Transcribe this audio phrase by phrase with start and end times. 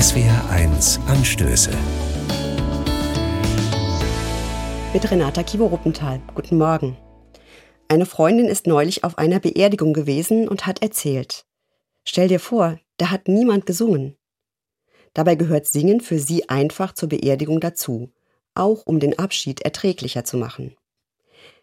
[0.00, 1.70] SWR1 Anstöße.
[4.94, 6.22] Mit Renata Kivo-Ruppenthal.
[6.34, 6.96] Guten Morgen.
[7.86, 11.44] Eine Freundin ist neulich auf einer Beerdigung gewesen und hat erzählt.
[12.02, 14.16] Stell dir vor, da hat niemand gesungen.
[15.12, 18.10] Dabei gehört Singen für sie einfach zur Beerdigung dazu,
[18.54, 20.74] auch um den Abschied erträglicher zu machen.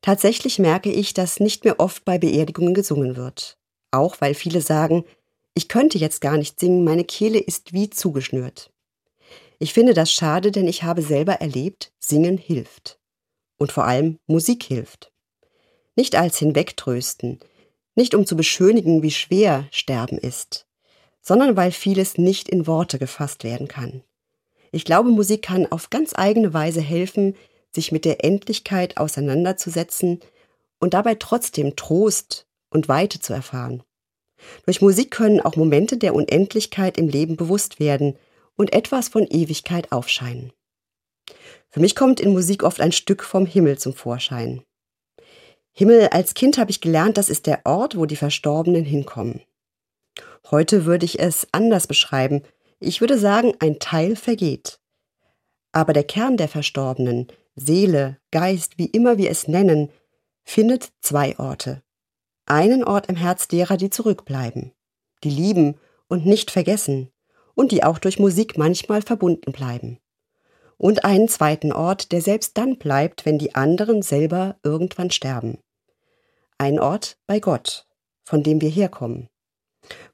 [0.00, 3.58] Tatsächlich merke ich, dass nicht mehr oft bei Beerdigungen gesungen wird.
[3.90, 5.04] Auch weil viele sagen,
[5.54, 8.70] ich könnte jetzt gar nicht singen, meine Kehle ist wie zugeschnürt.
[9.58, 12.98] Ich finde das schade, denn ich habe selber erlebt, Singen hilft.
[13.58, 15.12] Und vor allem Musik hilft.
[15.94, 17.38] Nicht als Hinwegtrösten,
[17.94, 20.66] nicht um zu beschönigen, wie schwer Sterben ist,
[21.20, 24.02] sondern weil vieles nicht in Worte gefasst werden kann.
[24.72, 27.36] Ich glaube, Musik kann auf ganz eigene Weise helfen,
[27.74, 30.20] sich mit der Endlichkeit auseinanderzusetzen
[30.80, 33.82] und dabei trotzdem Trost und Weite zu erfahren.
[34.64, 38.16] Durch Musik können auch Momente der Unendlichkeit im Leben bewusst werden
[38.56, 40.52] und etwas von Ewigkeit aufscheinen.
[41.70, 44.62] Für mich kommt in Musik oft ein Stück vom Himmel zum Vorschein.
[45.72, 49.40] Himmel als Kind habe ich gelernt, das ist der Ort, wo die Verstorbenen hinkommen.
[50.50, 52.42] Heute würde ich es anders beschreiben.
[52.78, 54.80] Ich würde sagen, ein Teil vergeht.
[55.72, 59.90] Aber der Kern der Verstorbenen, Seele, Geist, wie immer wir es nennen,
[60.44, 61.82] findet zwei Orte
[62.46, 64.72] einen Ort im Herz derer, die zurückbleiben,
[65.24, 67.10] die lieben und nicht vergessen
[67.54, 69.98] und die auch durch Musik manchmal verbunden bleiben.
[70.76, 75.58] Und einen zweiten Ort, der selbst dann bleibt, wenn die anderen selber irgendwann sterben.
[76.58, 77.86] Ein Ort bei Gott,
[78.24, 79.28] von dem wir herkommen,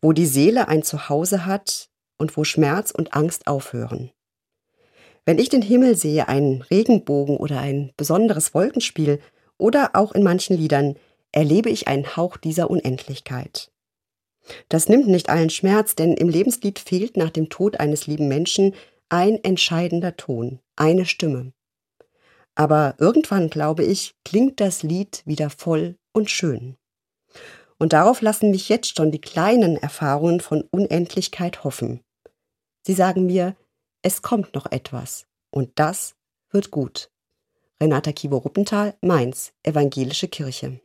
[0.00, 4.10] wo die Seele ein Zuhause hat und wo Schmerz und Angst aufhören.
[5.24, 9.20] Wenn ich den Himmel sehe, einen Regenbogen oder ein besonderes Wolkenspiel
[9.58, 10.96] oder auch in manchen Liedern,
[11.36, 13.70] erlebe ich einen Hauch dieser Unendlichkeit.
[14.70, 18.74] Das nimmt nicht allen Schmerz, denn im Lebenslied fehlt nach dem Tod eines lieben Menschen
[19.10, 21.52] ein entscheidender Ton, eine Stimme.
[22.54, 26.78] Aber irgendwann, glaube ich, klingt das Lied wieder voll und schön.
[27.78, 32.00] Und darauf lassen mich jetzt schon die kleinen Erfahrungen von Unendlichkeit hoffen.
[32.86, 33.56] Sie sagen mir,
[34.00, 36.14] es kommt noch etwas und das
[36.50, 37.10] wird gut.
[37.78, 40.80] Renata Kibo-Ruppenthal, Mainz, Evangelische Kirche.